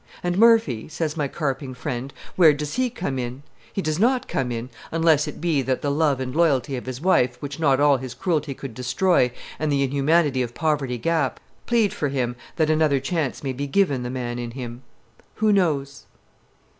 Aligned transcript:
And 0.23 0.39
Murphy, 0.39 0.87
says 0.87 1.15
my 1.15 1.27
carping 1.27 1.75
friend, 1.75 2.11
where 2.35 2.53
does 2.53 2.73
he 2.73 2.89
come 2.89 3.19
in? 3.19 3.43
He 3.71 3.83
does 3.83 3.99
not 3.99 4.27
come 4.27 4.51
in; 4.51 4.71
unless 4.91 5.27
it 5.27 5.39
be 5.39 5.61
that 5.61 5.83
the 5.83 5.91
love 5.91 6.19
and 6.19 6.35
loyalty 6.35 6.75
of 6.75 6.87
his 6.87 6.99
wife 6.99 7.37
which 7.39 7.59
not 7.59 7.79
all 7.79 7.97
his 7.97 8.15
cruelty 8.15 8.55
could 8.55 8.73
destroy, 8.73 9.31
and 9.59 9.71
the 9.71 9.83
inhumanity 9.83 10.41
of 10.41 10.55
Poverty 10.55 10.97
Gap, 10.97 11.39
plead 11.67 11.93
for 11.93 12.07
him 12.07 12.35
that 12.55 12.71
another 12.71 12.99
chance 12.99 13.43
may 13.43 13.53
be 13.53 13.67
given 13.67 14.01
the 14.01 14.09
man 14.09 14.39
in 14.39 14.49
him. 14.49 14.81
Who 15.35 15.53
knows? 15.53 16.07